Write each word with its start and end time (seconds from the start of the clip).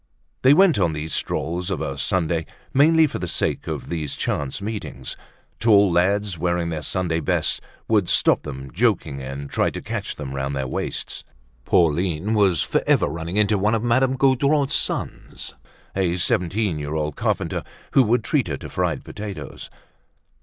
They 0.41 0.55
went 0.55 0.79
on 0.79 0.93
these 0.93 1.13
strolls 1.13 1.69
of 1.69 1.79
a 1.79 1.95
Sunday 1.95 2.47
mainly 2.73 3.05
for 3.05 3.19
the 3.19 3.27
sake 3.27 3.67
of 3.67 3.89
these 3.89 4.15
chance 4.15 4.59
meetings. 4.59 5.15
Tall 5.59 5.91
lads, 5.91 6.39
wearing 6.39 6.69
their 6.69 6.81
Sunday 6.81 7.19
best, 7.19 7.61
would 7.87 8.09
stop 8.09 8.41
them, 8.41 8.71
joking 8.73 9.21
and 9.21 9.47
trying 9.47 9.73
to 9.73 9.81
catch 9.83 10.15
them 10.15 10.33
round 10.33 10.55
their 10.55 10.65
waists. 10.67 11.23
Pauline 11.65 12.33
was 12.33 12.63
forever 12.63 13.05
running 13.05 13.37
into 13.37 13.59
one 13.59 13.75
of 13.75 13.83
Madame 13.83 14.17
Gaudron's 14.17 14.73
sons, 14.73 15.53
a 15.95 16.17
seventeen 16.17 16.79
year 16.79 16.95
old 16.95 17.15
carpenter, 17.15 17.61
who 17.91 18.01
would 18.01 18.23
treat 18.23 18.47
her 18.47 18.57
to 18.57 18.69
fried 18.69 19.03
potatoes. 19.05 19.69